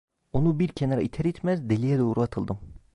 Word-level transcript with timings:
Onu 0.33 0.59
bir 0.59 0.67
kenara 0.67 1.01
iter 1.01 1.25
itmez 1.25 1.69
deliğe 1.69 1.99
doğru 1.99 2.21
atıldım. 2.21 2.59